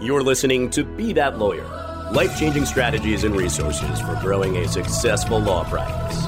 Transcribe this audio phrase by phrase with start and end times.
[0.00, 1.78] You're listening to Be That Lawyer
[2.12, 6.24] life changing strategies and resources for growing a successful law practice.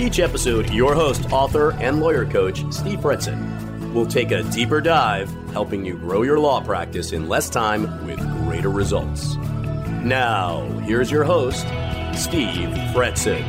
[0.00, 5.30] Each episode, your host, author, and lawyer coach, Steve Fretzin, will take a deeper dive,
[5.52, 9.34] helping you grow your law practice in less time with greater results.
[10.04, 11.66] Now, here's your host,
[12.14, 13.42] Steve Fretzin.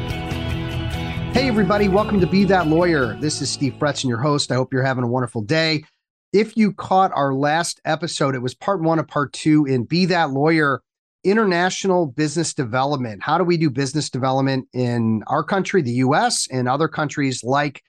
[1.33, 3.15] Hey, everybody, welcome to Be That Lawyer.
[3.19, 4.51] This is Steve Fretzin, your host.
[4.51, 5.83] I hope you're having a wonderful day.
[6.31, 10.05] If you caught our last episode, it was part one of part two in Be
[10.05, 10.81] That Lawyer
[11.23, 13.23] international business development.
[13.23, 17.81] How do we do business development in our country, the US, and other countries like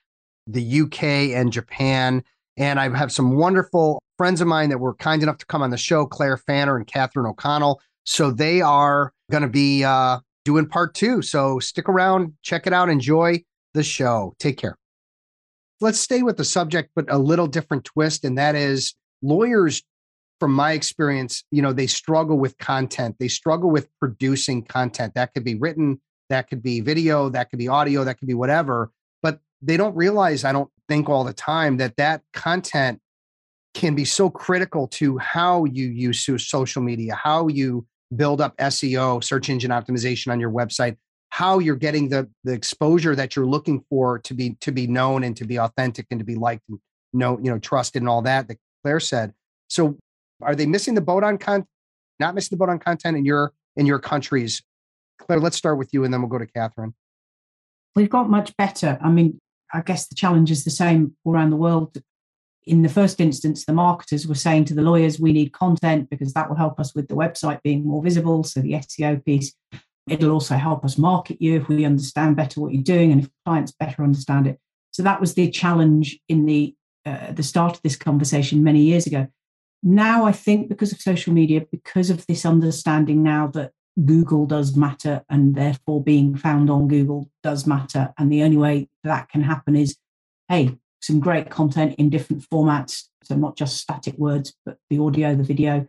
[0.47, 1.03] the UK
[1.37, 2.25] and Japan?
[2.57, 5.71] And I have some wonderful friends of mine that were kind enough to come on
[5.71, 7.81] the show, Claire Fanner and Catherine O'Connell.
[8.05, 11.21] So they are going to be uh, doing part two.
[11.21, 14.35] So stick around, check it out, enjoy the show.
[14.39, 14.80] Take care.
[15.81, 18.25] Let's stay with the subject, but a little different twist.
[18.25, 19.83] And that is lawyers
[20.39, 23.17] from my experience, you know, they struggle with content.
[23.19, 25.15] They struggle with producing content.
[25.15, 26.01] That could be written,
[26.31, 28.91] that could be video, that could be audio, that could be whatever.
[29.23, 33.01] But they don't realize, I don't think all the time, that that content
[33.75, 39.23] can be so critical to how you use social media, how you build up SEO,
[39.23, 40.97] search engine optimization on your website,
[41.31, 45.25] how you're getting the the exposure that you're looking for to be to be known
[45.25, 46.79] and to be authentic and to be liked and
[47.13, 49.33] know, you know, trusted and all that that Claire said.
[49.69, 49.99] So
[50.43, 51.67] are they missing the boat on content?
[52.19, 54.63] Not missing the boat on content in your in your countries?
[55.19, 56.95] Claire, let's start with you, and then we'll go to Catherine.
[57.95, 58.99] We've got much better.
[59.03, 59.39] I mean,
[59.73, 61.97] I guess the challenge is the same all around the world.
[62.65, 66.33] In the first instance, the marketers were saying to the lawyers, we need content because
[66.35, 68.45] that will help us with the website being more visible.
[68.45, 69.55] So the SEO piece,
[70.09, 73.31] it'll also help us market you if we understand better what you're doing and if
[73.45, 74.59] clients better understand it.
[74.93, 76.75] So that was the challenge in the
[77.07, 79.27] uh, the start of this conversation many years ago
[79.83, 83.73] now I think because of social media, because of this understanding now that
[84.05, 88.13] Google does matter and therefore being found on Google does matter.
[88.19, 89.97] And the only way that can happen is,
[90.49, 93.05] hey, some great content in different formats.
[93.25, 95.87] So not just static words, but the audio, the video,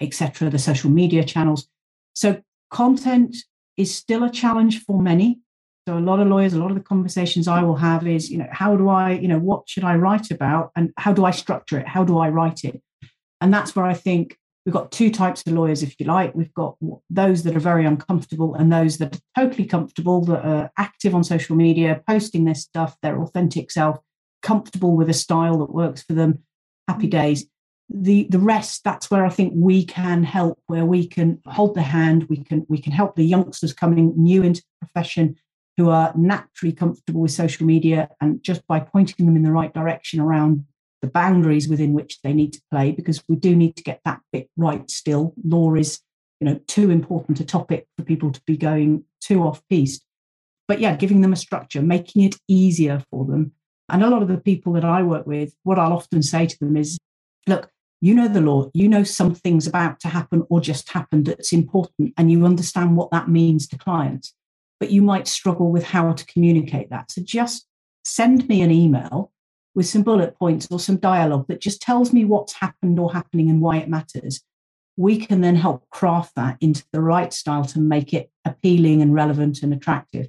[0.00, 1.68] etc., the social media channels.
[2.14, 3.36] So content
[3.76, 5.40] is still a challenge for many.
[5.86, 8.38] So a lot of lawyers, a lot of the conversations I will have is, you
[8.38, 11.30] know, how do I, you know, what should I write about and how do I
[11.30, 11.86] structure it?
[11.86, 12.82] How do I write it?
[13.40, 16.34] And that's where I think we've got two types of lawyers, if you like.
[16.34, 16.76] We've got
[17.08, 21.22] those that are very uncomfortable and those that are totally comfortable, that are active on
[21.22, 23.98] social media, posting their stuff, their authentic self,
[24.42, 26.42] comfortable with a style that works for them.
[26.88, 27.46] Happy days.
[27.88, 31.82] The the rest, that's where I think we can help, where we can hold the
[31.82, 35.36] hand, we can we can help the youngsters coming new into the profession
[35.76, 39.74] who are naturally comfortable with social media and just by pointing them in the right
[39.74, 40.64] direction around
[41.02, 44.20] the boundaries within which they need to play because we do need to get that
[44.32, 45.34] bit right still.
[45.44, 46.00] Law is
[46.40, 50.04] you know too important a topic for people to be going too off piste.
[50.68, 53.52] But yeah giving them a structure making it easier for them.
[53.88, 56.58] And a lot of the people that i work with what i'll often say to
[56.58, 56.98] them is
[57.46, 57.70] look
[58.00, 62.12] you know the law you know something's about to happen or just happened that's important
[62.16, 64.34] and you understand what that means to clients
[64.78, 67.66] but you might struggle with how to communicate that so just
[68.04, 69.32] send me an email
[69.76, 73.50] with some bullet points or some dialogue that just tells me what's happened or happening
[73.50, 74.40] and why it matters,
[74.96, 79.12] we can then help craft that into the right style to make it appealing and
[79.12, 80.28] relevant and attractive.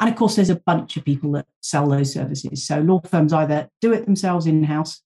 [0.00, 2.66] And of course, there's a bunch of people that sell those services.
[2.66, 5.00] So law firms either do it themselves in house,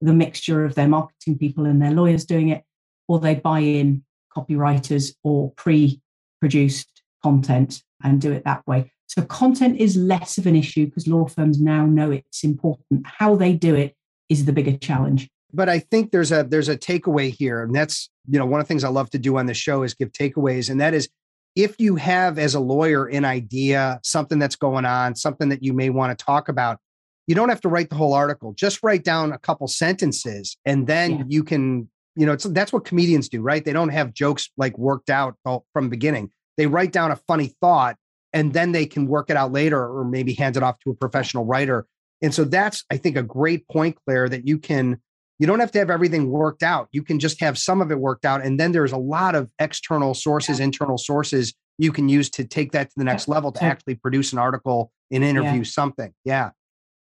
[0.00, 2.64] the mixture of their marketing people and their lawyers doing it,
[3.08, 4.04] or they buy in
[4.36, 6.00] copywriters or pre
[6.40, 8.92] produced content and do it that way.
[9.06, 13.06] So content is less of an issue because law firms now know it's important.
[13.06, 13.94] How they do it
[14.28, 15.28] is the bigger challenge.
[15.52, 18.66] But I think there's a there's a takeaway here, and that's you know one of
[18.66, 21.08] the things I love to do on the show is give takeaways, and that is
[21.54, 25.72] if you have as a lawyer an idea, something that's going on, something that you
[25.72, 26.78] may want to talk about,
[27.26, 28.52] you don't have to write the whole article.
[28.52, 31.24] Just write down a couple sentences, and then yeah.
[31.28, 33.64] you can you know that's what comedians do, right?
[33.64, 36.30] They don't have jokes like worked out from the beginning.
[36.56, 37.96] They write down a funny thought
[38.32, 40.94] and then they can work it out later or maybe hand it off to a
[40.94, 41.86] professional writer.
[42.22, 45.00] And so that's, I think, a great point, Claire, that you can,
[45.38, 46.88] you don't have to have everything worked out.
[46.92, 48.44] You can just have some of it worked out.
[48.44, 50.64] And then there's a lot of external sources, yeah.
[50.64, 54.32] internal sources you can use to take that to the next level to actually produce
[54.32, 56.12] an article, an interview, something.
[56.24, 56.50] Yeah.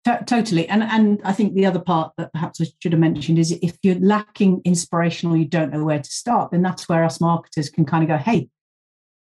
[0.07, 0.69] T- totally.
[0.69, 3.77] And and I think the other part that perhaps I should have mentioned is if
[3.83, 7.69] you're lacking inspiration or you don't know where to start, then that's where us marketers
[7.71, 8.49] can kind of go, hey,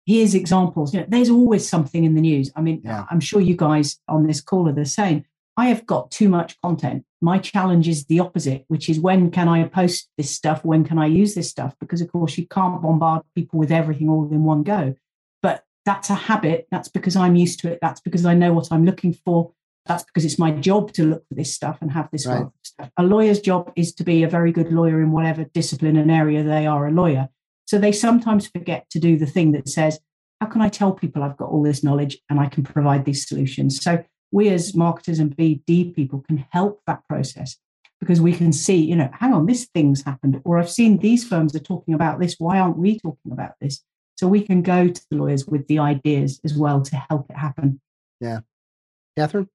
[0.06, 0.94] here's examples.
[0.94, 2.54] You know, there's always something in the news.
[2.56, 3.06] I mean, yeah.
[3.12, 5.26] I'm sure you guys on this call are the same.
[5.58, 7.04] I have got too much content.
[7.20, 10.64] My challenge is the opposite, which is when can I post this stuff?
[10.64, 11.76] When can I use this stuff?
[11.82, 14.96] Because, of course, you can't bombard people with everything all in one go.
[15.44, 16.68] But that's a habit.
[16.72, 17.80] That's because I'm used to it.
[17.82, 19.52] That's because I know what I'm looking for.
[19.86, 22.46] That's because it's my job to look for this stuff and have this right.
[22.62, 22.92] stuff.
[22.98, 26.44] A lawyer's job is to be a very good lawyer in whatever discipline and area
[26.44, 27.30] they are a lawyer.
[27.66, 30.00] So they sometimes forget to do the thing that says,
[30.40, 33.28] how can I tell people I've got all this knowledge and I can provide these
[33.28, 33.82] solutions?
[33.82, 37.58] So we as marketers and BD people can help that process
[38.00, 41.28] because we can see, you know, hang on, this thing's happened, or I've seen these
[41.28, 42.36] firms are talking about this.
[42.40, 43.84] Why aren't we talking about this?
[44.18, 47.38] So we can go to the lawyers with the ideas as well to help it
[47.38, 47.80] happen.
[48.20, 48.40] Yeah.
[49.18, 49.50] Catherine?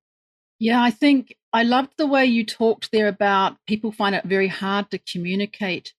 [0.58, 4.48] Yeah, I think I loved the way you talked there about people find it very
[4.48, 5.92] hard to communicate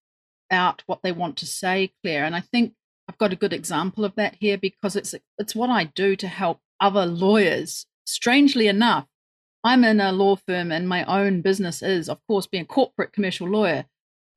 [0.50, 2.24] out what they want to say, Claire.
[2.26, 2.74] And I think
[3.08, 6.28] I've got a good example of that here because it's it's what I do to
[6.28, 7.86] help other lawyers.
[8.06, 9.06] Strangely enough,
[9.64, 13.14] I'm in a law firm and my own business is, of course, being a corporate
[13.14, 13.86] commercial lawyer.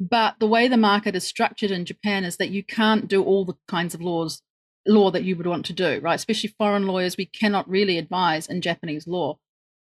[0.01, 3.45] But the way the market is structured in Japan is that you can't do all
[3.45, 4.43] the kinds of laws
[4.87, 6.15] law that you would want to do, right?
[6.15, 9.39] Especially foreign lawyers, we cannot really advise in Japanese law.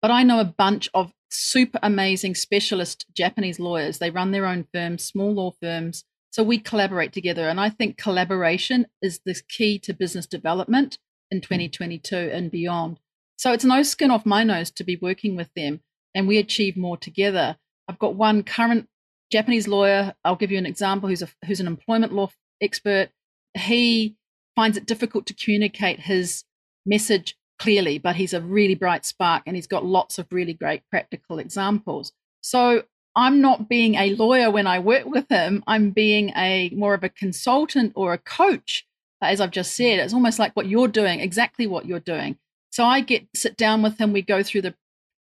[0.07, 3.99] But I know a bunch of super amazing specialist Japanese lawyers.
[3.99, 7.49] They run their own firms, small law firms, so we collaborate together.
[7.49, 10.99] And I think collaboration is the key to business development
[11.33, 11.43] in hmm.
[11.43, 13.01] 2022 and beyond.
[13.37, 15.81] So it's no skin off my nose to be working with them
[16.15, 17.57] and we achieve more together.
[17.89, 18.89] I've got one current
[19.33, 20.15] Japanese lawyer.
[20.25, 22.31] I'll give you an example who's a, who's an employment law
[22.61, 23.09] expert.
[23.55, 24.15] He
[24.55, 26.45] finds it difficult to communicate his
[26.87, 30.83] message clearly, but he's a really bright spark and he's got lots of really great
[30.91, 32.13] practical examples.
[32.41, 32.85] So
[33.17, 35.65] I'm not being a lawyer when I work with him.
[35.67, 38.87] I'm being a more of a consultant or a coach,
[39.23, 39.99] as I've just said.
[39.99, 42.37] It's almost like what you're doing, exactly what you're doing.
[42.71, 44.13] So I get sit down with him.
[44.13, 44.75] We go through the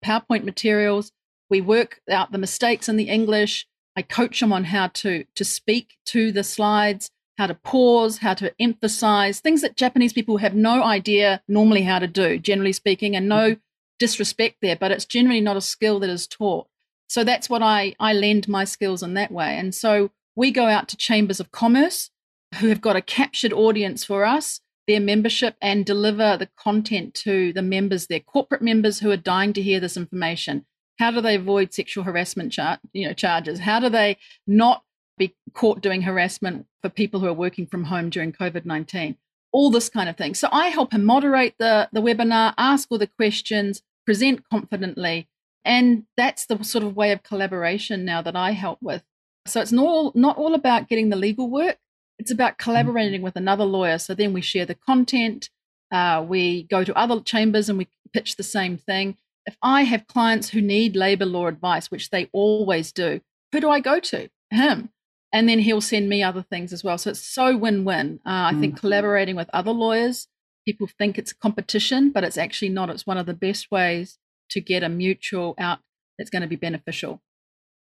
[0.03, 1.13] PowerPoint materials.
[1.51, 3.67] We work out the mistakes in the English.
[3.95, 8.35] I coach him on how to to speak to the slides, how to pause, how
[8.35, 13.17] to emphasize things that Japanese people have no idea normally how to do, generally speaking,
[13.17, 13.57] and no
[13.99, 16.67] disrespect there, but it's generally not a skill that is taught.
[17.09, 19.57] So that's what I, I lend my skills in that way.
[19.59, 22.11] And so we go out to chambers of commerce
[22.57, 27.53] who have got a captured audience for us, their membership, and deliver the content to
[27.53, 30.67] the members, their corporate members who are dying to hear this information.
[30.99, 33.61] How do they avoid sexual harassment char- you know, charges?
[33.61, 34.83] How do they not
[35.19, 39.17] be caught doing harassment for people who are working from home during COVID 19?
[39.53, 40.35] All this kind of thing.
[40.35, 45.29] So I help him moderate the, the webinar, ask all the questions, present confidently,
[45.65, 49.03] and that's the sort of way of collaboration now that I help with.
[49.47, 51.79] So it's not all, not all about getting the legal work.
[52.19, 52.71] It's about mm-hmm.
[52.71, 53.99] collaborating with another lawyer.
[53.99, 55.51] So then we share the content.
[55.91, 59.17] Uh, we go to other chambers and we pitch the same thing.
[59.45, 63.21] If I have clients who need labor law advice, which they always do,
[63.51, 64.31] who do I go to?
[64.51, 64.91] Him.
[65.33, 66.99] And then he'll send me other things as well.
[66.99, 68.21] So it's so win win.
[68.27, 68.81] Uh, I think mm-hmm.
[68.81, 70.29] collaborating with other lawyers,
[70.67, 72.91] people think it's competition, but it's actually not.
[72.91, 74.19] It's one of the best ways
[74.51, 75.79] to get a mutual out
[76.19, 77.23] that's going to be beneficial.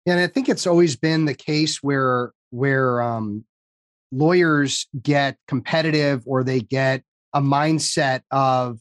[0.06, 3.46] Yeah, and I think it's always been the case where where um,
[4.12, 7.04] lawyers get competitive or they get
[7.34, 8.80] a mindset of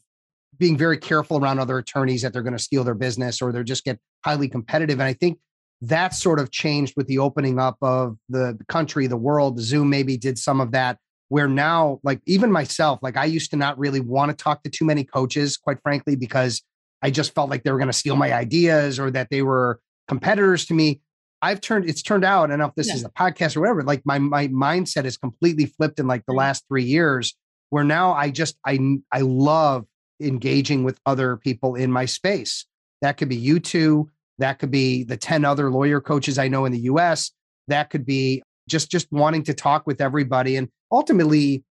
[0.58, 3.64] being very careful around other attorneys that they're going to steal their business or they're
[3.64, 5.00] just get highly competitive.
[5.00, 5.38] And I think
[5.82, 9.60] that sort of changed with the opening up of the, country, the world.
[9.60, 13.56] Zoom maybe did some of that where now, like even myself, like I used to
[13.56, 16.62] not really want to talk to too many coaches, quite frankly, because
[17.02, 19.80] I just felt like they were going to steal my ideas or that they were
[20.08, 21.00] competitors to me.
[21.40, 22.94] I've turned it's turned out, know if this yeah.
[22.94, 26.32] is a podcast or whatever, like my my mindset is completely flipped in like the
[26.32, 26.38] mm-hmm.
[26.38, 27.34] last three years,
[27.70, 28.78] where now I just I
[29.10, 29.86] I love
[30.20, 32.66] engaging with other people in my space.
[33.00, 34.10] That could be you two,
[34.42, 37.30] that could be the 10 other lawyer coaches I know in the US,
[37.68, 40.56] that could be just just wanting to talk with everybody.
[40.56, 41.64] And ultimately,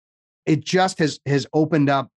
[0.46, 2.10] it just has has opened up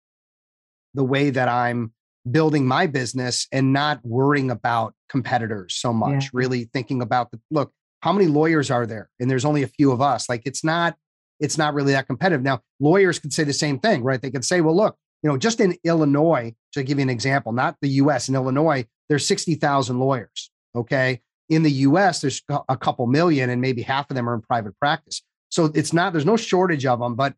[0.94, 1.92] the way that I'm
[2.30, 6.30] building my business and not worrying about competitors so much, yeah.
[6.34, 9.10] really thinking about the look, how many lawyers are there?
[9.20, 10.30] And there's only a few of us.
[10.30, 10.96] Like it's not,
[11.40, 12.44] it's not really that competitive.
[12.44, 14.22] Now, lawyers could say the same thing, right?
[14.22, 17.52] They could say, well, look, you know, just in Illinois, to give you an example,
[17.52, 20.52] not the US, in Illinois, there's 60,000 lawyers.
[20.76, 21.22] Okay.
[21.50, 24.78] In the US, there's a couple million, and maybe half of them are in private
[24.80, 25.22] practice.
[25.50, 27.16] So it's not, there's no shortage of them.
[27.16, 27.36] But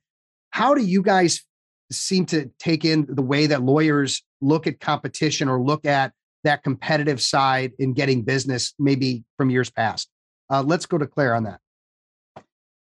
[0.51, 1.43] how do you guys
[1.91, 6.63] seem to take in the way that lawyers look at competition or look at that
[6.63, 10.09] competitive side in getting business maybe from years past.
[10.49, 11.59] Uh, let's go to Claire on that.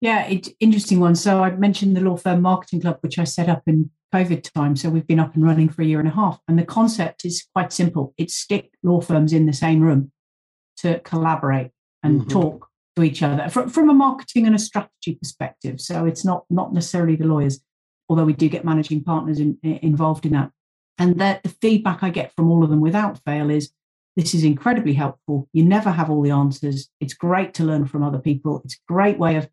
[0.00, 1.14] Yeah, it's interesting one.
[1.14, 4.76] So I mentioned the law firm marketing club, which I set up in COVID time.
[4.76, 6.40] So we've been up and running for a year and a half.
[6.48, 10.12] And the concept is quite simple it's stick law firms in the same room
[10.78, 11.70] to collaborate
[12.02, 12.28] and mm-hmm.
[12.28, 15.80] talk to each other from, from a marketing and a strategy perspective.
[15.80, 17.60] So it's not, not necessarily the lawyers,
[18.08, 20.50] although we do get managing partners in, involved in that.
[20.98, 23.70] And that the feedback I get from all of them without fail is
[24.16, 25.48] this is incredibly helpful.
[25.52, 26.90] You never have all the answers.
[27.00, 28.60] It's great to learn from other people.
[28.64, 29.48] It's a great way of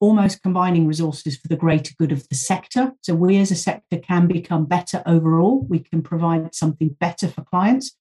[0.00, 2.92] almost combining resources for the greater good of the sector.
[3.02, 5.64] So we as a sector can become better overall.
[5.68, 7.96] We can provide something better for clients.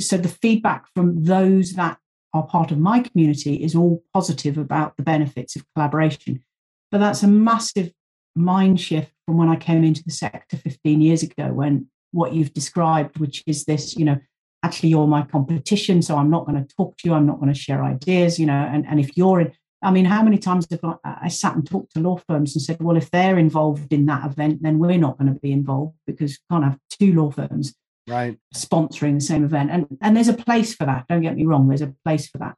[0.00, 1.98] So the feedback from those that
[2.32, 6.42] are part of my community is all positive about the benefits of collaboration.
[6.90, 7.92] But that's a massive
[8.34, 12.54] mind shift from when I came into the sector 15 years ago, when what you've
[12.54, 14.18] described, which is this, you know,
[14.62, 17.52] actually you're my competition, so I'm not going to talk to you, I'm not going
[17.52, 20.66] to share ideas, you know, and, and if you're in, I mean, how many times
[20.70, 23.92] have I, I sat and talked to law firms and said, well, if they're involved
[23.92, 27.12] in that event, then we're not going to be involved because you can't have two
[27.14, 27.74] law firms
[28.08, 29.70] right sponsoring the same event.
[29.70, 31.06] And and there's a place for that.
[31.08, 32.56] Don't get me wrong, there's a place for that.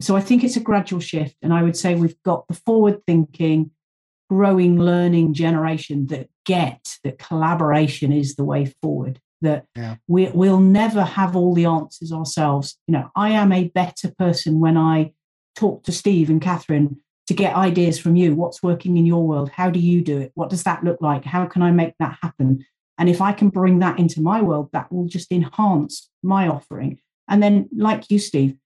[0.00, 1.36] So I think it's a gradual shift.
[1.42, 3.70] And I would say we've got the forward thinking,
[4.30, 9.20] growing, learning generation that get that collaboration is the way forward.
[9.42, 9.96] That yeah.
[10.06, 12.78] we, we'll never have all the answers ourselves.
[12.86, 15.12] You know, I am a better person when I
[15.56, 18.34] talk to Steve and Catherine to get ideas from you.
[18.34, 19.50] What's working in your world?
[19.50, 20.32] How do you do it?
[20.34, 21.24] What does that look like?
[21.24, 22.64] How can I make that happen?
[22.98, 26.98] And if I can bring that into my world, that will just enhance my offering.
[27.28, 28.56] And then, like you, Steve,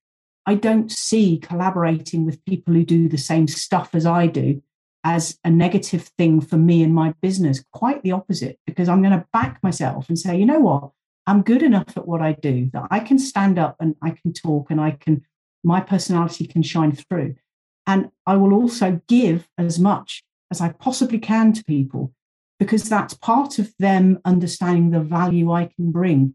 [0.46, 4.62] I don't see collaborating with people who do the same stuff as I do
[5.04, 7.62] as a negative thing for me and my business.
[7.72, 10.90] Quite the opposite, because I'm going to back myself and say, you know what?
[11.26, 14.32] I'm good enough at what I do that I can stand up and I can
[14.32, 15.24] talk and I can
[15.64, 17.36] my personality can shine through.
[17.86, 22.12] And I will also give as much as I possibly can to people
[22.58, 26.34] because that's part of them understanding the value I can bring.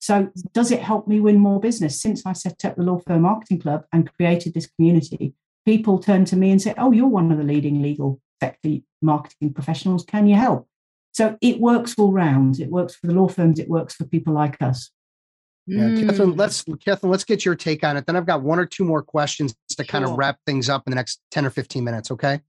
[0.00, 2.00] So, does it help me win more business?
[2.00, 6.26] Since I set up the Law Firm Marketing Club and created this community, people turn
[6.26, 10.04] to me and say, Oh, you're one of the leading legal sector marketing professionals.
[10.04, 10.68] Can you help?
[11.12, 12.60] So, it works all round.
[12.60, 14.90] It works for the law firms, it works for people like us.
[15.66, 16.06] Yeah, mm.
[16.06, 18.06] Catherine, let's Catherine, let's get your take on it.
[18.06, 20.90] Then I've got one or two more questions to kind of wrap things up in
[20.90, 22.40] the next 10 or 15 minutes, okay?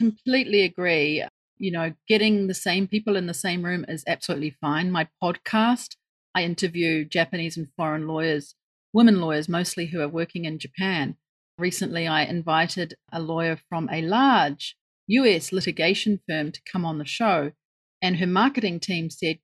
[0.00, 1.24] Completely agree.
[1.58, 4.90] You know, getting the same people in the same room is absolutely fine.
[4.90, 5.96] My podcast,
[6.34, 8.54] I interview Japanese and foreign lawyers,
[8.92, 11.16] women lawyers mostly who are working in Japan.
[11.58, 17.04] Recently, I invited a lawyer from a large US litigation firm to come on the
[17.04, 17.52] show,
[18.00, 19.38] and her marketing team said,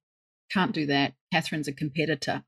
[0.51, 1.13] Can't do that.
[1.33, 2.45] Catherine's a competitor.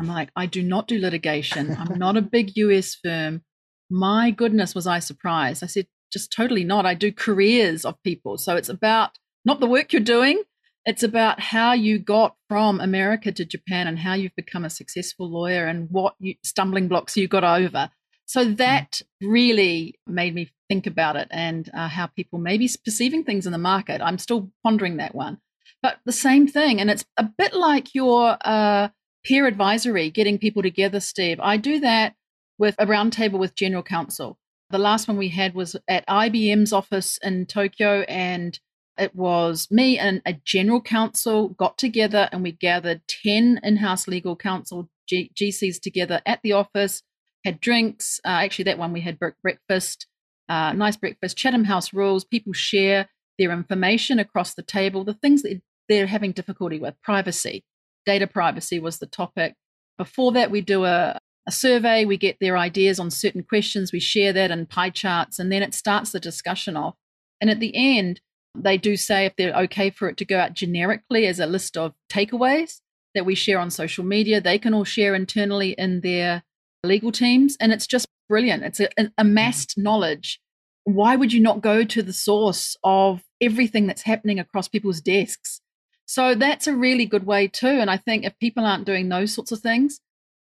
[0.00, 1.76] I'm like, I do not do litigation.
[1.78, 3.42] I'm not a big US firm.
[3.90, 5.62] My goodness, was I surprised.
[5.62, 6.86] I said, just totally not.
[6.86, 8.38] I do careers of people.
[8.38, 10.42] So it's about not the work you're doing,
[10.86, 15.30] it's about how you got from America to Japan and how you've become a successful
[15.30, 17.90] lawyer and what you, stumbling blocks you got over.
[18.26, 18.56] So mm.
[18.58, 23.46] that really made me think about it and uh, how people may be perceiving things
[23.46, 24.02] in the market.
[24.02, 25.38] I'm still pondering that one.
[25.82, 26.80] But the same thing.
[26.80, 28.88] And it's a bit like your uh,
[29.24, 31.40] peer advisory, getting people together, Steve.
[31.40, 32.14] I do that
[32.58, 34.38] with a roundtable with general counsel.
[34.70, 38.58] The last one we had was at IBM's office in Tokyo, and
[38.98, 44.06] it was me and a general counsel got together and we gathered 10 in house
[44.06, 47.02] legal counsel G- GCs together at the office,
[47.44, 48.20] had drinks.
[48.24, 50.06] Uh, actually, that one we had breakfast,
[50.48, 52.24] uh, nice breakfast, Chatham House rules.
[52.24, 57.64] People share their information across the table, the things that they're having difficulty with, privacy,
[58.04, 59.54] data privacy was the topic.
[59.98, 64.00] Before that, we do a, a survey, we get their ideas on certain questions, we
[64.00, 66.94] share that in pie charts, and then it starts the discussion off.
[67.40, 68.20] And at the end,
[68.54, 71.76] they do say if they're okay for it to go out generically as a list
[71.76, 72.80] of takeaways
[73.14, 76.42] that we share on social media, they can all share internally in their
[76.82, 77.56] legal teams.
[77.60, 78.62] And it's just brilliant.
[78.62, 80.40] It's a, amassed knowledge.
[80.84, 85.60] Why would you not go to the source of everything that's happening across people's desks?
[86.06, 87.66] So that's a really good way too.
[87.66, 90.00] And I think if people aren't doing those sorts of things,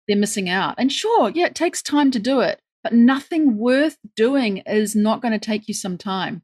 [0.07, 0.75] they're missing out.
[0.77, 5.21] And sure, yeah, it takes time to do it, but nothing worth doing is not
[5.21, 6.41] going to take you some time.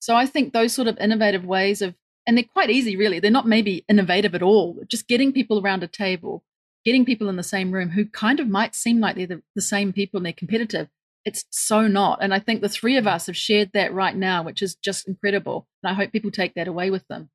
[0.00, 1.94] So I think those sort of innovative ways of,
[2.26, 3.20] and they're quite easy, really.
[3.20, 4.78] They're not maybe innovative at all.
[4.88, 6.42] Just getting people around a table,
[6.84, 9.62] getting people in the same room who kind of might seem like they're the, the
[9.62, 10.88] same people and they're competitive.
[11.24, 12.18] It's so not.
[12.22, 15.06] And I think the three of us have shared that right now, which is just
[15.06, 15.66] incredible.
[15.82, 17.30] And I hope people take that away with them.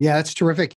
[0.00, 0.74] Yeah, that's terrific.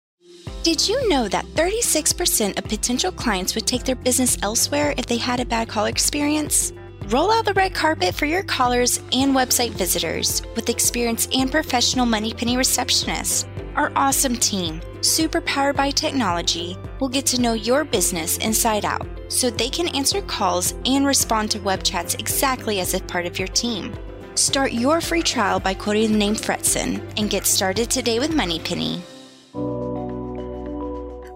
[0.64, 5.18] Did you know that 36% of potential clients would take their business elsewhere if they
[5.18, 6.74] had a bad call experience?
[7.08, 12.06] Roll out the red carpet for your callers and website visitors with experienced and professional
[12.06, 13.48] Moneypenny receptionists.
[13.76, 19.50] Our awesome team, superpowered by technology, will get to know your business inside out so
[19.50, 23.48] they can answer calls and respond to web chats exactly as if part of your
[23.50, 23.94] team.
[24.36, 29.02] Start your free trial by quoting the name Fretzin and get started today with MoneyPenny.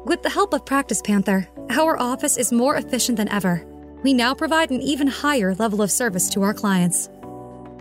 [0.05, 3.65] With the help of Practice Panther, our office is more efficient than ever.
[4.03, 7.10] We now provide an even higher level of service to our clients.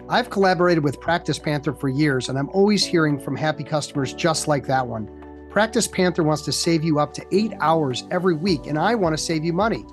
[0.09, 4.49] I've collaborated with Practice Panther for years, and I'm always hearing from happy customers just
[4.49, 5.09] like that one.
[5.51, 9.17] Practice Panther wants to save you up to eight hours every week, and I want
[9.17, 9.85] to save you money.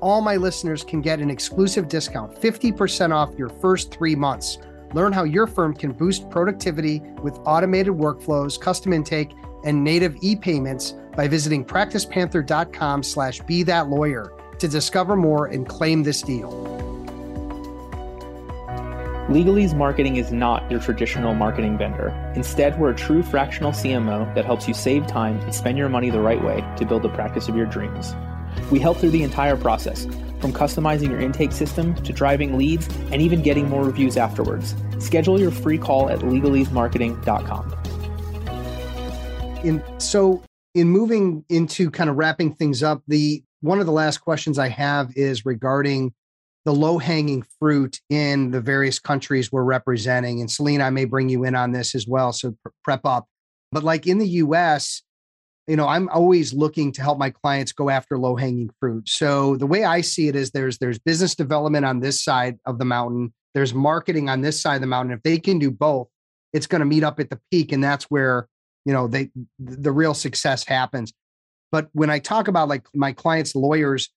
[0.00, 4.58] All my listeners can get an exclusive discount 50% off your first three months.
[4.92, 9.30] Learn how your firm can boost productivity with automated workflows, custom intake,
[9.66, 16.02] and native e-payments by visiting practicepanther.com slash be that lawyer to discover more and claim
[16.02, 16.50] this deal.
[19.28, 22.10] Legalese Marketing is not your traditional marketing vendor.
[22.36, 26.10] Instead, we're a true fractional CMO that helps you save time and spend your money
[26.10, 28.14] the right way to build the practice of your dreams.
[28.70, 30.04] We help through the entire process,
[30.40, 34.76] from customizing your intake system to driving leads and even getting more reviews afterwards.
[35.00, 37.85] Schedule your free call at legalesemarketing.com.
[39.66, 40.44] In so
[40.76, 44.68] in moving into kind of wrapping things up, the one of the last questions I
[44.68, 46.14] have is regarding
[46.64, 50.40] the low hanging fruit in the various countries we're representing.
[50.40, 52.32] And Selena, I may bring you in on this as well.
[52.32, 53.26] So prep up.
[53.72, 55.02] But like in the US,
[55.66, 59.08] you know, I'm always looking to help my clients go after low hanging fruit.
[59.08, 62.78] So the way I see it is there's there's business development on this side of
[62.78, 65.12] the mountain, there's marketing on this side of the mountain.
[65.12, 66.06] If they can do both,
[66.52, 68.46] it's going to meet up at the peak and that's where,
[68.86, 71.12] you know, they the real success happens.
[71.70, 74.08] But when I talk about like my clients lawyers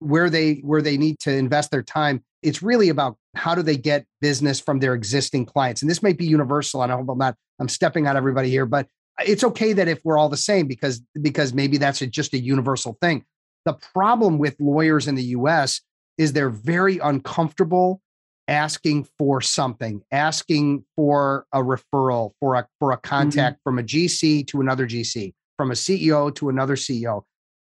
[0.00, 3.76] where they where they need to invest their time it's really about how do they
[3.76, 7.18] get business from their existing clients and this might be universal and i hope i'm
[7.18, 8.86] not i'm stepping on everybody here but
[9.26, 12.38] it's okay that if we're all the same because because maybe that's a, just a
[12.38, 13.24] universal thing
[13.64, 15.80] the problem with lawyers in the us
[16.16, 18.00] is they're very uncomfortable
[18.48, 23.62] asking for something asking for a referral for a for a contact mm-hmm.
[23.62, 27.22] from a gc to another gc from a ceo to another ceo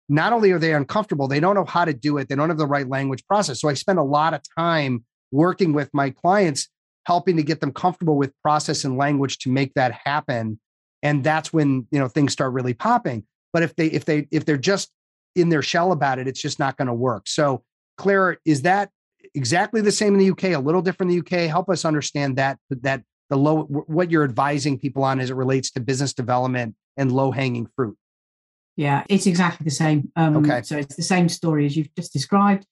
[0.08, 2.28] not only are they uncomfortable, they don't know how to do it.
[2.28, 3.60] They don't have the right language process.
[3.60, 6.68] So I spend a lot of time working with my clients,
[7.06, 10.60] helping to get them comfortable with process and language to make that happen.
[11.02, 13.24] And that's when, you know, things start really popping.
[13.52, 14.90] But if they, if they, if they're just
[15.34, 17.26] in their shell about it, it's just not going to work.
[17.26, 17.62] So
[17.96, 18.90] Claire, is that
[19.34, 21.48] exactly the same in the UK, a little different in the UK?
[21.48, 25.70] Help us understand that, that the low, what you're advising people on as it relates
[25.72, 27.96] to business development and low hanging fruit.
[28.76, 30.10] Yeah, it's exactly the same.
[30.16, 30.62] Um, okay.
[30.62, 32.66] So it's the same story as you've just described.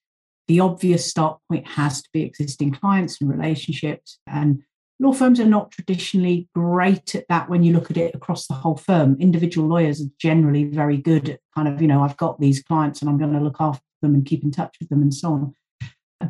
[0.47, 4.19] The obvious start point has to be existing clients and relationships.
[4.27, 4.63] And
[4.99, 8.53] law firms are not traditionally great at that when you look at it across the
[8.53, 9.15] whole firm.
[9.19, 13.01] Individual lawyers are generally very good at kind of, you know, I've got these clients
[13.01, 15.33] and I'm going to look after them and keep in touch with them and so
[15.33, 15.55] on.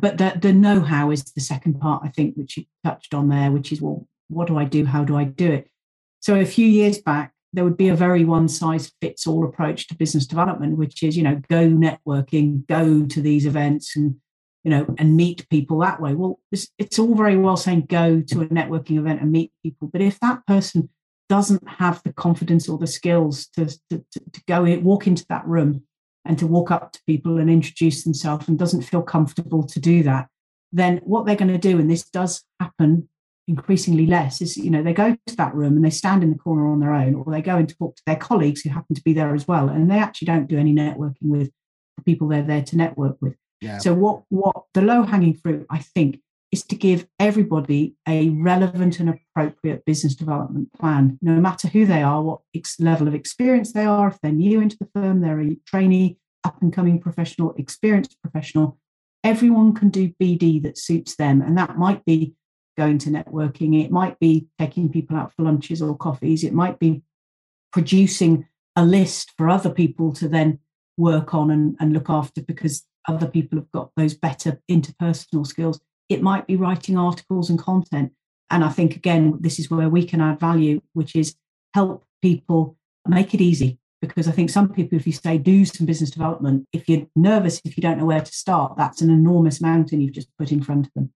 [0.00, 3.28] But the, the know how is the second part, I think, which you touched on
[3.28, 4.84] there, which is, well, what do I do?
[4.84, 5.68] How do I do it?
[6.20, 9.86] So a few years back, there would be a very one size fits all approach
[9.88, 14.16] to business development, which is, you know, go networking, go to these events and,
[14.64, 16.14] you know, and meet people that way.
[16.14, 19.88] Well, it's, it's all very well saying go to a networking event and meet people.
[19.88, 20.88] But if that person
[21.28, 25.46] doesn't have the confidence or the skills to, to, to go in, walk into that
[25.46, 25.84] room
[26.24, 30.02] and to walk up to people and introduce themselves and doesn't feel comfortable to do
[30.02, 30.28] that,
[30.72, 33.08] then what they're going to do, and this does happen
[33.46, 36.38] increasingly less is you know they go to that room and they stand in the
[36.38, 39.02] corner on their own or they go and talk to their colleagues who happen to
[39.02, 41.50] be there as well and they actually don't do any networking with
[41.98, 43.76] the people they're there to network with yeah.
[43.76, 46.20] so what what the low hanging fruit i think
[46.54, 52.02] is to give everybody a relevant and appropriate business development plan no matter who they
[52.02, 55.40] are what ex- level of experience they are if they're new into the firm they're
[55.40, 58.78] a trainee up and coming professional experienced professional
[59.22, 62.34] everyone can do bd that suits them and that might be
[62.76, 63.82] going to networking.
[63.82, 66.44] It might be taking people out for lunches or coffees.
[66.44, 67.02] It might be
[67.72, 70.58] producing a list for other people to then
[70.96, 75.80] work on and, and look after because other people have got those better interpersonal skills.
[76.08, 78.12] It might be writing articles and content.
[78.50, 81.34] And I think, again, this is where we can add value, which is
[81.72, 83.78] help people make it easy.
[84.00, 87.60] Because I think some people, if you say do some business development, if you're nervous,
[87.64, 90.62] if you don't know where to start, that's an enormous mountain you've just put in
[90.62, 91.10] front of them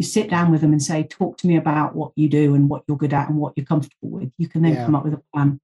[0.00, 2.70] you sit down with them and say, talk to me about what you do and
[2.70, 4.32] what you're good at and what you're comfortable with.
[4.38, 4.86] You can then yeah.
[4.86, 5.60] come up with a plan.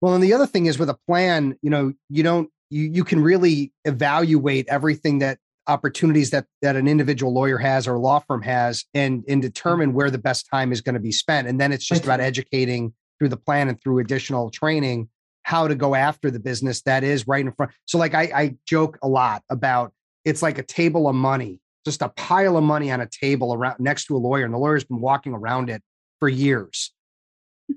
[0.00, 3.02] Well, and the other thing is with a plan, you know, you don't you you
[3.02, 5.38] can really evaluate everything that
[5.70, 10.10] opportunities that that an individual lawyer has or law firm has and and determine where
[10.10, 11.48] the best time is going to be spent.
[11.48, 15.08] And then it's just about educating through the plan and through additional training
[15.42, 17.72] how to go after the business that is right in front.
[17.86, 19.92] So like I, I joke a lot about
[20.24, 23.80] it's like a table of money, just a pile of money on a table around
[23.80, 25.82] next to a lawyer, and the lawyer's been walking around it
[26.18, 26.92] for years.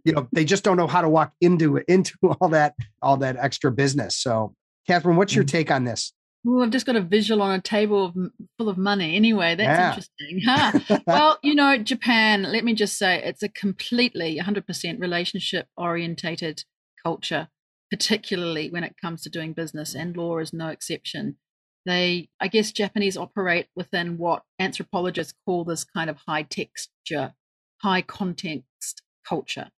[0.04, 3.18] You know, they just don't know how to walk into it, into all that, all
[3.18, 4.18] that extra business.
[4.18, 4.56] So,
[4.88, 5.50] Catherine, what's your mm.
[5.52, 6.14] take on this?
[6.44, 8.16] Well, I've just got a visual on a table of,
[8.58, 9.16] full of money.
[9.16, 9.90] Anyway, that's yeah.
[9.90, 10.42] interesting.
[10.46, 11.00] Huh?
[11.08, 16.66] well, you know, Japan, let me just say, it's a completely 100% relationship orientated
[17.02, 17.48] culture,
[17.90, 21.38] particularly when it comes to doing business, and law is no exception.
[21.86, 27.34] They, I guess, Japanese operate within what anthropologists call this kind of high texture,
[27.82, 29.70] high context culture.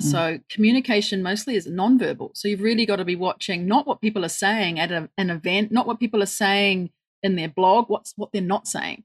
[0.00, 0.10] Mm.
[0.10, 2.30] So communication mostly is nonverbal.
[2.34, 5.30] So you've really got to be watching not what people are saying at a, an
[5.30, 6.90] event, not what people are saying
[7.22, 9.04] in their blog, what's what they're not saying,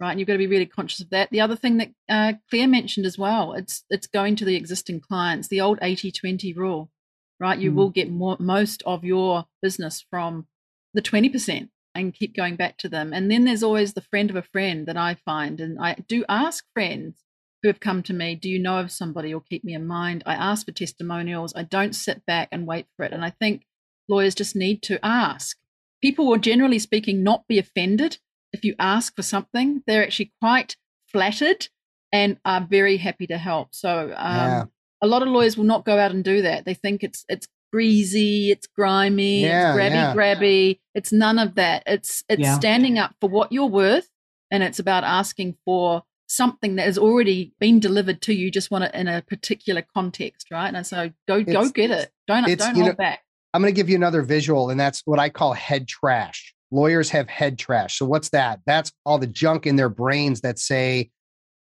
[0.00, 0.10] right?
[0.10, 1.30] And you've got to be really conscious of that.
[1.30, 5.00] The other thing that uh, Claire mentioned as well, it's it's going to the existing
[5.00, 6.90] clients, the old 80-20 rule,
[7.38, 7.58] right?
[7.58, 7.74] You mm.
[7.74, 10.46] will get more, most of your business from
[10.94, 13.12] the 20% and keep going back to them.
[13.12, 15.60] And then there's always the friend of a friend that I find.
[15.60, 17.24] And I do ask friends
[17.62, 20.22] who have come to me, Do you know of somebody or keep me in mind?
[20.26, 21.52] I ask for testimonials.
[21.54, 23.12] I don't sit back and wait for it.
[23.12, 23.64] And I think
[24.08, 25.56] lawyers just need to ask.
[26.02, 28.18] People will generally speaking not be offended
[28.52, 29.82] if you ask for something.
[29.86, 30.76] They're actually quite
[31.08, 31.68] flattered
[32.12, 33.74] and are very happy to help.
[33.74, 34.64] So um, yeah.
[35.02, 36.64] a lot of lawyers will not go out and do that.
[36.64, 40.14] They think it's it's greasy, it's grimy, yeah, it's grabby yeah.
[40.14, 40.80] grabby.
[40.94, 41.82] It's none of that.
[41.86, 44.08] It's it's standing up for what you're worth
[44.50, 48.84] and it's about asking for something that has already been delivered to you just want
[48.84, 50.72] it in a particular context right?
[50.72, 52.10] And so go it's, go get it.
[52.28, 53.24] Don't don't hold know, back.
[53.52, 56.54] I'm going to give you another visual and that's what i call head trash.
[56.70, 57.98] Lawyers have head trash.
[57.98, 58.60] So what's that?
[58.64, 61.10] That's all the junk in their brains that say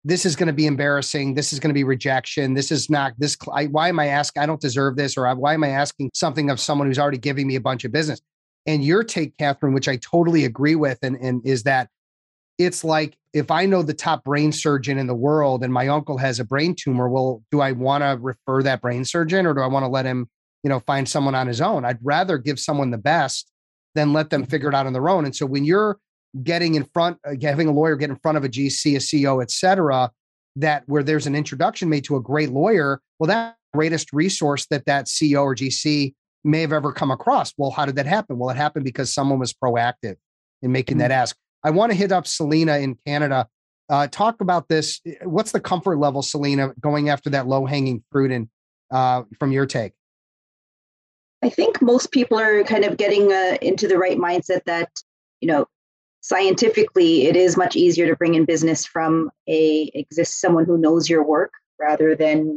[0.06, 1.34] this is going to be embarrassing.
[1.34, 2.54] This is going to be rejection.
[2.54, 5.56] This is not this I, why am i asking i don't deserve this or why
[5.56, 8.21] am i asking something of someone who's already giving me a bunch of business?
[8.65, 11.89] And your take catherine which i totally agree with and, and is that
[12.57, 16.17] it's like if I know the top brain surgeon in the world and my uncle
[16.17, 19.61] has a brain tumor, well, do I want to refer that brain surgeon or do
[19.61, 20.29] I want to let him,
[20.63, 21.83] you know, find someone on his own?
[21.83, 23.51] I'd rather give someone the best
[23.95, 25.25] than let them figure it out on their own.
[25.25, 25.99] And so when you're
[26.43, 29.41] getting in front, uh, having a lawyer get in front of a GC, a CEO,
[29.41, 30.11] et cetera,
[30.55, 34.85] that where there's an introduction made to a great lawyer, well, that greatest resource that
[34.85, 36.13] that CEO or GC
[36.43, 37.53] may have ever come across.
[37.57, 38.37] Well, how did that happen?
[38.37, 40.15] Well, it happened because someone was proactive
[40.61, 40.99] in making mm-hmm.
[40.99, 41.35] that ask.
[41.63, 43.47] I want to hit up Selena in Canada.
[43.89, 45.02] Uh, talk about this.
[45.23, 48.32] What's the comfort level, Selena, going after that low hanging fruit?
[48.32, 48.49] And
[48.91, 49.93] uh, from your take,
[51.43, 54.89] I think most people are kind of getting uh, into the right mindset that
[55.41, 55.67] you know
[56.21, 61.10] scientifically it is much easier to bring in business from a exist someone who knows
[61.10, 62.56] your work rather than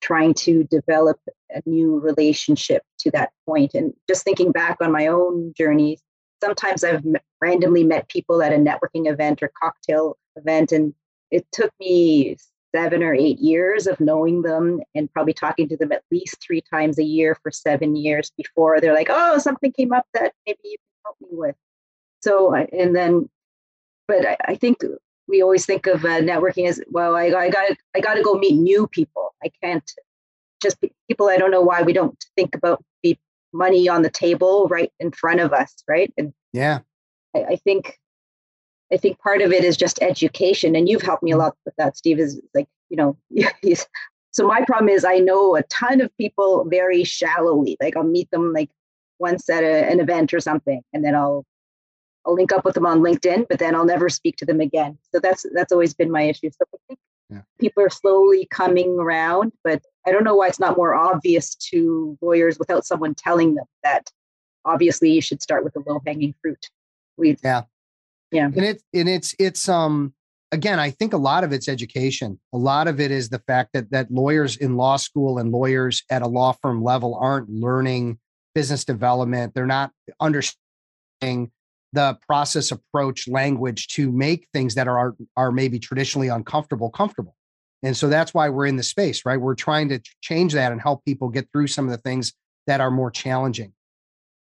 [0.00, 1.18] trying to develop
[1.50, 5.98] a new relationship to that point and just thinking back on my own journey
[6.44, 7.04] sometimes I've
[7.40, 10.94] randomly met people at a networking event or cocktail event, and
[11.30, 12.36] it took me
[12.74, 16.62] seven or eight years of knowing them and probably talking to them at least three
[16.72, 20.58] times a year for seven years before they're like, oh, something came up that maybe
[20.64, 21.56] you can help me with.
[22.20, 23.28] So, and then,
[24.08, 24.78] but I, I think
[25.28, 27.16] we always think of uh, networking as well.
[27.16, 29.34] I, I got I got to go meet new people.
[29.42, 29.90] I can't
[30.62, 30.76] just
[31.08, 31.28] people.
[31.28, 33.18] I don't know why we don't think about be
[33.54, 36.12] money on the table right in front of us, right?
[36.18, 36.80] And yeah,
[37.34, 37.98] I, I think
[38.92, 41.38] I think part of it is just education, and you've helped me a mm.
[41.38, 42.18] lot with that, Steve.
[42.18, 43.16] Is like you know,
[44.32, 47.76] so my problem is I know a ton of people very shallowly.
[47.80, 48.70] Like I'll meet them like
[49.18, 51.46] once at a, an event or something, and then I'll
[52.26, 54.98] I'll link up with them on LinkedIn, but then I'll never speak to them again.
[55.12, 56.50] So that's that's always been my issue.
[56.50, 56.98] So I think
[57.30, 57.42] yeah.
[57.58, 62.18] people are slowly coming around, but I don't know why it's not more obvious to
[62.20, 64.10] lawyers without someone telling them that
[64.64, 66.68] obviously you should start with the low hanging fruit.
[67.16, 67.62] We yeah.
[68.30, 68.46] Yeah.
[68.46, 70.12] And it's and it's it's um
[70.52, 72.40] again, I think a lot of it's education.
[72.52, 76.02] A lot of it is the fact that that lawyers in law school and lawyers
[76.10, 78.18] at a law firm level aren't learning
[78.54, 79.54] business development.
[79.54, 79.90] They're not
[80.20, 81.50] understanding
[81.92, 87.36] the process approach language to make things that are are maybe traditionally uncomfortable comfortable.
[87.84, 89.38] And so that's why we're in the space, right?
[89.38, 92.32] We're trying to change that and help people get through some of the things
[92.66, 93.74] that are more challenging.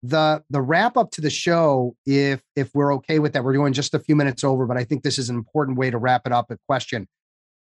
[0.04, 3.72] The the wrap up to the show, if if we're okay with that, we're doing
[3.72, 6.22] just a few minutes over, but I think this is an important way to wrap
[6.24, 6.50] it up.
[6.50, 7.08] A question: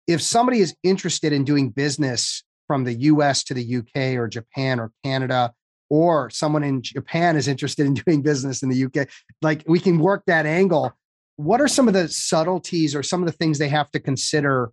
[0.06, 3.44] If somebody is interested in doing business from the U.S.
[3.44, 4.16] to the U.K.
[4.16, 5.52] or Japan or Canada,
[5.88, 9.08] or someone in Japan is interested in doing business in the UK,
[9.40, 10.92] like we can work that angle.
[11.36, 14.72] What are some of the subtleties or some of the things they have to consider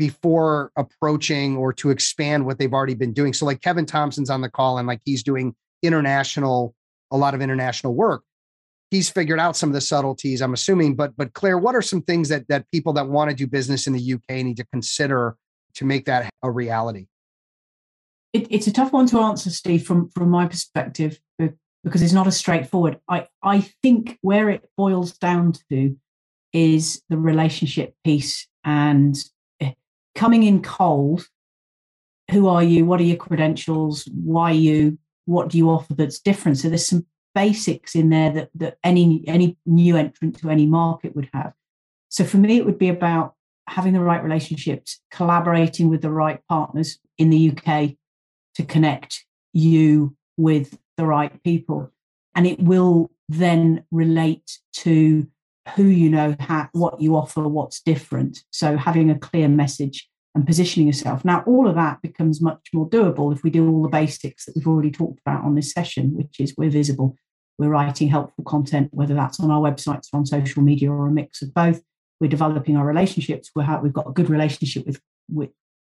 [0.00, 3.34] before approaching or to expand what they've already been doing.
[3.34, 6.74] So like Kevin Thompson's on the call and like he's doing international,
[7.10, 8.22] a lot of international work.
[8.90, 10.96] He's figured out some of the subtleties, I'm assuming.
[10.96, 13.86] But but Claire, what are some things that that people that want to do business
[13.86, 15.36] in the UK need to consider
[15.74, 17.06] to make that a reality?
[18.32, 22.26] It, it's a tough one to answer, Steve, from from my perspective, because it's not
[22.26, 23.00] as straightforward.
[23.06, 25.94] I I think where it boils down to
[26.54, 29.22] is the relationship piece and
[30.20, 31.26] coming in cold
[32.30, 32.84] who are you?
[32.84, 34.08] What are your credentials?
[34.14, 34.98] Why you?
[35.24, 36.58] What do you offer that's different?
[36.58, 41.16] So there's some basics in there that, that any any new entrant to any market
[41.16, 41.54] would have.
[42.08, 43.34] So for me it would be about
[43.66, 47.90] having the right relationships collaborating with the right partners in the uk
[48.56, 51.92] to connect you with the right people.
[52.34, 55.26] And it will then relate to
[55.76, 58.42] who you know, how, what you offer, what's different.
[58.50, 61.24] So having a clear message and positioning yourself.
[61.24, 64.54] Now, all of that becomes much more doable if we do all the basics that
[64.54, 67.16] we've already talked about on this session, which is we're visible,
[67.58, 71.10] we're writing helpful content, whether that's on our websites or on social media or a
[71.10, 71.82] mix of both.
[72.20, 73.50] We're developing our relationships.
[73.54, 75.50] We're, we've got a good relationship with, with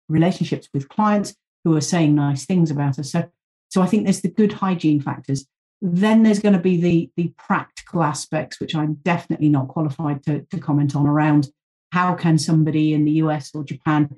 [0.08, 3.12] relationships with clients who are saying nice things about us.
[3.12, 3.28] So,
[3.68, 5.46] so I think there's the good hygiene factors.
[5.82, 10.42] Then there's going to be the, the practical aspects, which I'm definitely not qualified to,
[10.42, 11.48] to comment on around
[11.92, 14.14] how can somebody in the US or Japan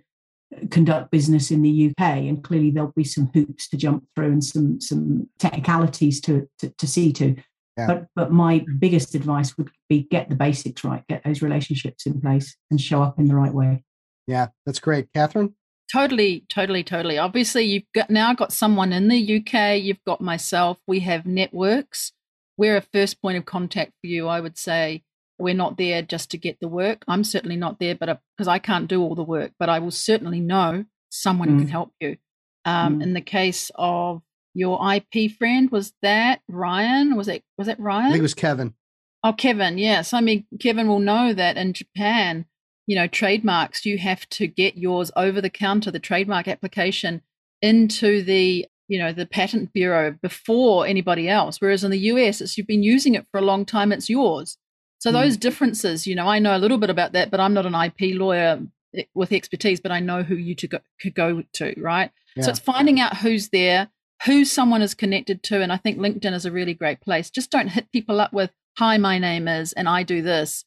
[0.71, 2.05] conduct business in the UK.
[2.19, 6.71] And clearly there'll be some hoops to jump through and some some technicalities to to,
[6.71, 7.37] to see to.
[7.77, 7.87] Yeah.
[7.87, 12.21] But but my biggest advice would be get the basics right, get those relationships in
[12.21, 13.85] place and show up in the right way.
[14.27, 15.09] Yeah, that's great.
[15.15, 15.55] Catherine?
[15.93, 17.19] Totally, totally, totally.
[17.19, 19.81] Obviously, you've got now got someone in the UK.
[19.81, 20.79] You've got myself.
[20.87, 22.13] We have networks.
[22.57, 24.29] We're a first point of contact for you.
[24.29, 25.03] I would say
[25.41, 27.05] we're not there just to get the work.
[27.09, 29.91] I'm certainly not there, but because I can't do all the work, but I will
[29.91, 31.59] certainly know someone mm.
[31.61, 32.17] can help you.
[32.65, 33.03] Um, mm.
[33.03, 34.23] In the case of
[34.55, 37.17] your IP friend, was that Ryan?
[37.17, 38.07] Was it was it Ryan?
[38.07, 38.75] I think it was Kevin.
[39.23, 39.79] Oh, Kevin.
[39.79, 42.47] Yes, I mean Kevin will know that in Japan
[42.91, 47.23] you know, trademarks, you have to get yours over the counter, the trademark application
[47.63, 51.61] into the, you know, the patent bureau before anybody else.
[51.61, 54.57] Whereas in the US, it's you've been using it for a long time, it's yours.
[55.01, 55.15] So mm.
[55.15, 57.75] those differences, you know, I know a little bit about that, but I'm not an
[57.75, 58.61] IP lawyer
[58.97, 62.13] eh, with expertise, but I know who you to go, could go to, right?
[62.37, 62.45] Yeah.
[62.45, 63.89] So it's finding out who's there,
[64.27, 67.31] who someone is connected to, and I think LinkedIn is a really great place.
[67.31, 70.65] Just don't hit people up with, "Hi, my name is," and I do this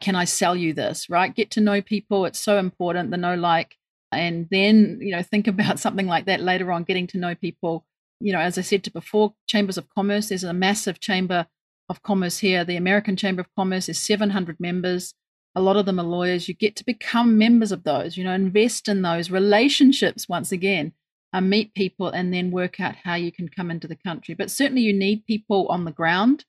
[0.00, 1.08] can I sell you this?
[1.08, 1.34] Right?
[1.34, 2.26] Get to know people.
[2.26, 3.76] It's so important, the know like.
[4.12, 7.84] And then, you know, think about something like that later on, getting to know people.
[8.20, 11.46] You know, as I said to before, chambers of commerce, there's a massive chamber
[11.88, 12.64] of commerce here.
[12.64, 15.14] The American Chamber of Commerce is 700 members.
[15.54, 16.48] A lot of them are lawyers.
[16.48, 20.92] You get to become members of those, you know, invest in those relationships once again,
[21.32, 24.34] uh, meet people, and then work out how you can come into the country.
[24.34, 26.44] But certainly you need people on the ground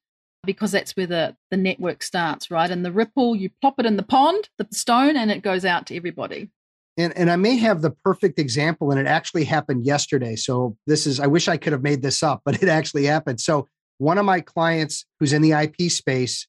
[0.45, 2.69] because that's where the, the network starts, right?
[2.69, 5.87] And the ripple, you plop it in the pond, the stone, and it goes out
[5.87, 6.49] to everybody.
[6.97, 10.35] And, and I may have the perfect example, and it actually happened yesterday.
[10.35, 13.39] So this is, I wish I could have made this up, but it actually happened.
[13.39, 13.67] So
[13.97, 16.47] one of my clients who's in the IP space,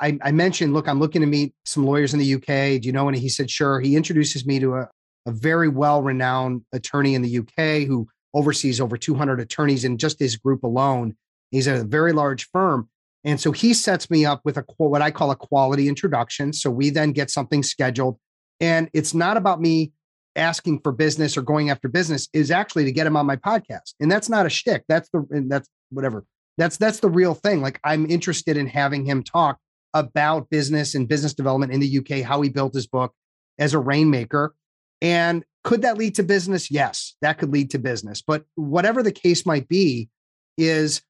[0.00, 2.80] I, I mentioned, look, I'm looking to meet some lawyers in the UK.
[2.80, 3.18] Do you know any?
[3.18, 3.80] He said, sure.
[3.80, 4.88] He introduces me to a,
[5.26, 10.18] a very well renowned attorney in the UK who oversees over 200 attorneys in just
[10.18, 11.16] his group alone.
[11.50, 12.88] He's at a very large firm.
[13.24, 16.52] And so he sets me up with a what I call a quality introduction.
[16.52, 18.18] So we then get something scheduled.
[18.60, 19.92] And it's not about me
[20.36, 23.94] asking for business or going after business, is actually to get him on my podcast.
[23.98, 24.84] And that's not a shtick.
[24.88, 26.24] That's the that's whatever.
[26.58, 27.62] That's that's the real thing.
[27.62, 29.58] Like I'm interested in having him talk
[29.94, 33.14] about business and business development in the UK, how he built his book
[33.58, 34.54] as a rainmaker.
[35.00, 36.70] And could that lead to business?
[36.70, 38.20] Yes, that could lead to business.
[38.20, 40.10] But whatever the case might be,
[40.58, 41.00] is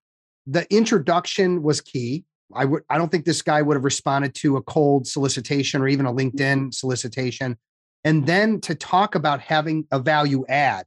[0.47, 2.25] the introduction was key.
[2.55, 5.89] I would I don't think this guy would have responded to a cold solicitation or
[5.89, 6.37] even a mm-hmm.
[6.37, 7.57] LinkedIn solicitation.
[8.05, 10.87] And then to talk about having a value add.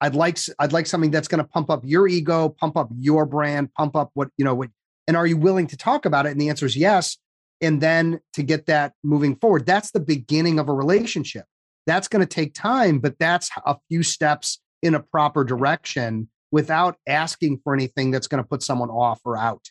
[0.00, 3.26] I'd like I'd like something that's going to pump up your ego, pump up your
[3.26, 4.70] brand, pump up what, you know, what
[5.06, 6.30] and are you willing to talk about it?
[6.30, 7.16] And the answer is yes.
[7.60, 11.46] And then to get that moving forward, that's the beginning of a relationship.
[11.86, 16.96] That's going to take time, but that's a few steps in a proper direction without
[17.06, 19.70] asking for anything that's going to put someone off or out.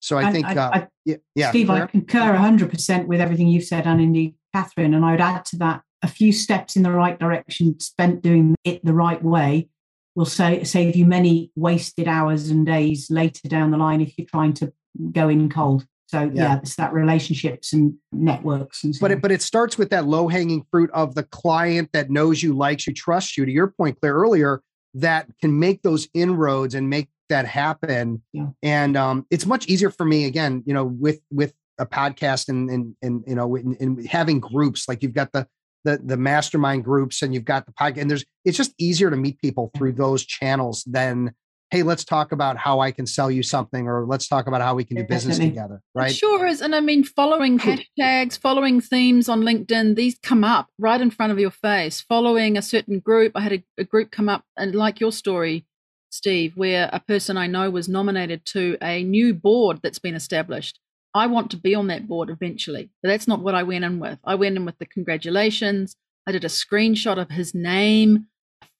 [0.00, 3.64] So I and think, I, uh, I, yeah, Steve, I concur 100% with everything you've
[3.64, 4.94] said, and indeed, Catherine.
[4.94, 8.54] And I would add to that a few steps in the right direction spent doing
[8.64, 9.68] it the right way
[10.14, 14.26] will say, save you many wasted hours and days later down the line if you're
[14.26, 14.72] trying to
[15.10, 15.84] go in cold.
[16.06, 19.76] So yeah, yeah it's that relationships and networks and so but it, but it starts
[19.76, 23.44] with that low hanging fruit of the client that knows you, likes you, trusts you.
[23.44, 24.62] To your point, Claire, earlier,
[24.94, 28.22] that can make those inroads and make that happen.
[28.32, 28.46] Yeah.
[28.62, 32.70] And um, it's much easier for me again, you know, with with a podcast and
[32.70, 35.48] and and you know, in, in having groups like you've got the
[35.86, 39.16] the the mastermind groups and you've got the podcast and there's it's just easier to
[39.16, 41.32] meet people through those channels than
[41.70, 44.74] hey let's talk about how i can sell you something or let's talk about how
[44.74, 46.10] we can do business together right?
[46.10, 50.66] it sure is and i mean following hashtags following themes on linkedin these come up
[50.78, 52.00] right in front of your face.
[52.00, 55.64] Following a certain group i had a, a group come up and like your story
[56.10, 60.80] steve where a person i know was nominated to a new board that's been established
[61.16, 62.90] I want to be on that board eventually.
[63.02, 64.18] But that's not what I went in with.
[64.24, 65.96] I went in with the congratulations.
[66.26, 68.26] I did a screenshot of his name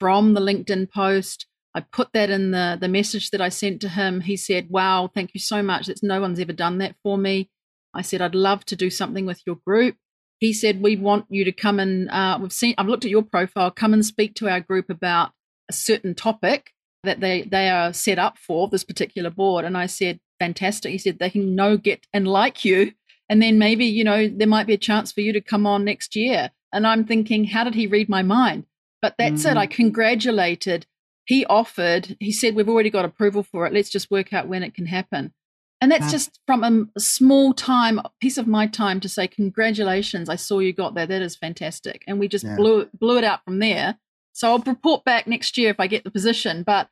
[0.01, 1.47] from the LinkedIn post.
[1.75, 4.23] I put that in the, the message that I sent to him.
[4.23, 5.87] He said, Wow, thank you so much.
[5.87, 7.51] That's no one's ever done that for me.
[7.95, 9.97] I said, I'd love to do something with your group.
[10.39, 13.23] He said, We want you to come and uh, we've seen, I've looked at your
[13.23, 15.33] profile, come and speak to our group about
[15.69, 16.73] a certain topic
[17.05, 19.65] that they, they are set up for this particular board.
[19.65, 20.93] And I said, fantastic.
[20.93, 22.93] He said they can know, get, and like you.
[23.29, 25.85] And then maybe, you know, there might be a chance for you to come on
[25.85, 26.51] next year.
[26.73, 28.67] And I'm thinking, how did he read my mind?
[29.03, 29.51] But that's mm.
[29.51, 29.57] it.
[29.57, 30.87] I congratulated.
[31.25, 33.73] He offered, he said, we've already got approval for it.
[33.73, 35.33] Let's just work out when it can happen.
[35.81, 40.31] And that's just from a, a, small time, piece of my time to say, congratulations,
[40.31, 41.07] I saw you got there.
[41.07, 42.03] That is fantastic.
[42.07, 42.57] And we just yeah.
[42.57, 43.99] blew, blew it out from there.
[44.33, 46.63] So I'll report back next year if I get the position.
[46.63, 46.89] But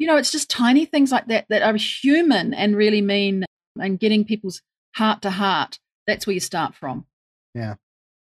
[0.00, 3.44] you know, it's just tiny things like that that are human and really mean
[3.78, 4.62] and getting people's
[4.96, 5.78] heart to heart.
[6.06, 7.04] That's where you start from.
[7.54, 7.74] Yeah.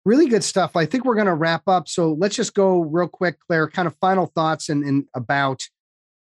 [0.06, 0.74] Really good stuff.
[0.74, 1.86] I think we're going to wrap up.
[1.86, 5.68] So let's just go real quick, Claire, kind of final thoughts and, and about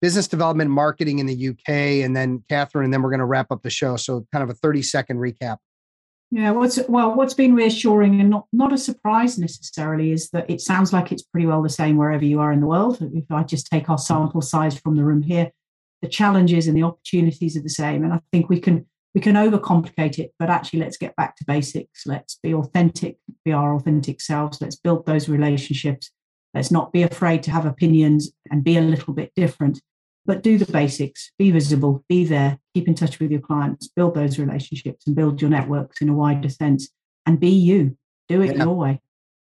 [0.02, 1.70] business development marketing in the UK,
[2.04, 3.98] and then Catherine, and then we're going to wrap up the show.
[3.98, 5.58] So kind of a 30 second recap.
[6.34, 10.62] Yeah, what's well, what's been reassuring and not not a surprise necessarily is that it
[10.62, 13.00] sounds like it's pretty well the same wherever you are in the world.
[13.14, 15.52] If I just take our sample size from the room here,
[16.02, 19.36] the challenges and the opportunities are the same, and I think we can we can
[19.36, 22.06] overcomplicate it, but actually let's get back to basics.
[22.06, 24.62] Let's be authentic, be our authentic selves.
[24.62, 26.12] Let's build those relationships.
[26.54, 29.82] Let's not be afraid to have opinions and be a little bit different
[30.32, 31.30] but do the basics.
[31.38, 32.06] Be visible.
[32.08, 32.58] Be there.
[32.74, 33.90] Keep in touch with your clients.
[33.90, 36.88] Build those relationships and build your networks in a wider sense.
[37.26, 37.98] And be you.
[38.30, 38.64] Do it yeah.
[38.64, 39.02] your way.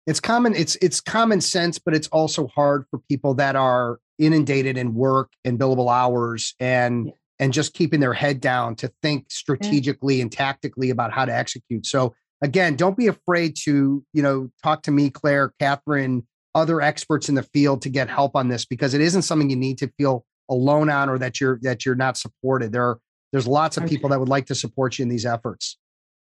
[0.07, 4.79] It's common it's it's common sense but it's also hard for people that are inundated
[4.79, 7.13] in work and billable hours and yeah.
[7.39, 10.23] and just keeping their head down to think strategically yeah.
[10.23, 11.85] and tactically about how to execute.
[11.85, 17.29] So again don't be afraid to you know talk to me claire catherine other experts
[17.29, 19.93] in the field to get help on this because it isn't something you need to
[19.99, 22.73] feel alone on or that you're that you're not supported.
[22.73, 22.99] There are
[23.33, 25.79] there's lots of people that would like to support you in these efforts.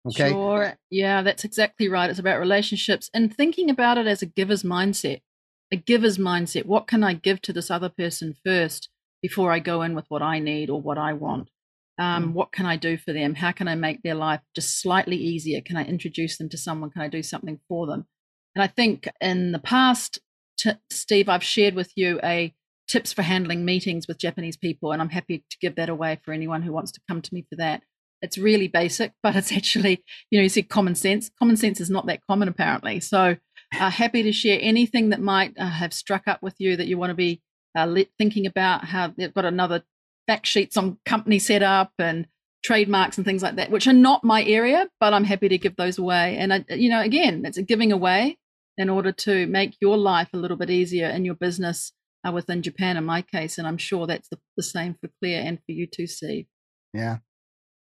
[0.08, 0.30] Okay.
[0.30, 0.74] Sure.
[0.90, 2.10] Yeah, that's exactly right.
[2.10, 5.22] It's about relationships and thinking about it as a giver's mindset.
[5.72, 6.66] A giver's mindset.
[6.66, 8.90] What can I give to this other person first
[9.22, 11.50] before I go in with what I need or what I want?
[12.00, 12.34] Um, mm.
[12.34, 13.36] What can I do for them?
[13.36, 15.62] How can I make their life just slightly easier?
[15.62, 16.92] Can I introduce them to someone?
[16.92, 18.06] Can I do something for them?
[18.56, 20.20] And I think in the past,
[20.58, 22.54] t- Steve, I've shared with you a
[22.90, 26.34] tips for handling meetings with Japanese people, and I'm happy to give that away for
[26.34, 27.84] anyone who wants to come to me for that.
[28.22, 31.30] It's really basic, but it's actually, you know, you said common sense.
[31.40, 33.00] Common sense is not that common apparently.
[33.00, 33.38] So,
[33.80, 36.98] uh, happy to share anything that might uh, have struck up with you that you
[36.98, 37.42] want to be
[37.78, 38.86] uh, thinking about.
[38.86, 39.84] How they've got another
[40.28, 42.28] fact sheets on company setup and
[42.64, 45.76] trademarks and things like that, which are not my area, but I'm happy to give
[45.76, 46.38] those away.
[46.38, 48.38] And I, you know, again, it's a giving away
[48.78, 51.92] in order to make your life a little bit easier in your business
[52.28, 53.58] uh, within Japan in my case.
[53.58, 56.46] And I'm sure that's the, the same for Claire and for you too, Steve.
[56.94, 57.18] Yeah.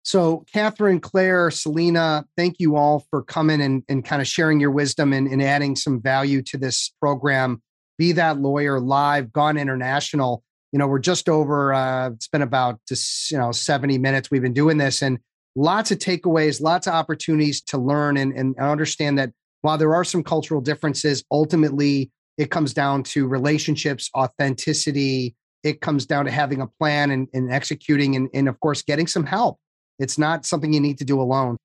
[0.03, 4.71] So, Catherine, Claire, Selena, thank you all for coming and, and kind of sharing your
[4.71, 7.63] wisdom and, and adding some value to this program.
[7.99, 10.43] Be That Lawyer Live, Gone International.
[10.73, 14.41] You know, we're just over, uh, it's been about just, you know, 70 minutes we've
[14.41, 15.19] been doing this and
[15.55, 20.05] lots of takeaways, lots of opportunities to learn and, and understand that while there are
[20.05, 22.11] some cultural differences, ultimately
[22.41, 25.35] it comes down to relationships, authenticity.
[25.63, 29.07] It comes down to having a plan and, and executing, and, and of course, getting
[29.07, 29.59] some help.
[29.99, 31.59] It's not something you need to do alone.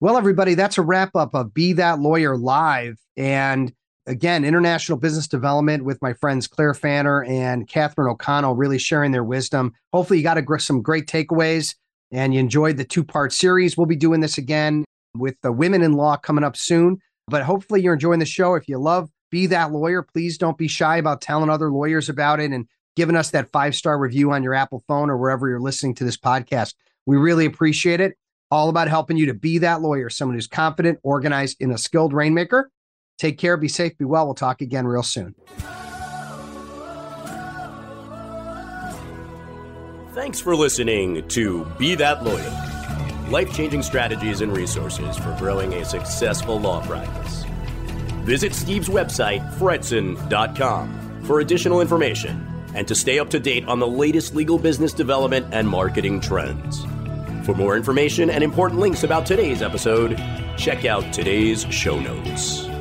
[0.00, 2.96] Well, everybody, that's a wrap up of Be That Lawyer Live.
[3.16, 3.72] And
[4.06, 9.24] again, international business development with my friends Claire Fanner and Catherine O'Connell, really sharing their
[9.24, 9.72] wisdom.
[9.92, 11.74] Hopefully, you got a, some great takeaways
[12.12, 13.76] and you enjoyed the two part series.
[13.76, 14.84] We'll be doing this again
[15.16, 17.00] with the women in law coming up soon.
[17.26, 18.54] But hopefully, you're enjoying the show.
[18.54, 20.02] If you love be that lawyer.
[20.02, 23.74] Please don't be shy about telling other lawyers about it and giving us that five
[23.74, 26.74] star review on your Apple phone or wherever you're listening to this podcast.
[27.06, 28.16] We really appreciate it.
[28.52, 32.12] all about helping you to be that lawyer, someone who's confident, organized, and a skilled
[32.12, 32.70] rainmaker.
[33.18, 34.26] Take care, be safe, be well.
[34.26, 35.34] We'll talk again real soon.
[40.12, 42.72] Thanks for listening to Be That Lawyer
[43.32, 47.41] life changing strategies and resources for growing a successful law practice.
[48.24, 53.86] Visit Steve's website, fretzin.com, for additional information and to stay up to date on the
[53.86, 56.84] latest legal business development and marketing trends.
[57.44, 60.16] For more information and important links about today's episode,
[60.56, 62.71] check out today's show notes.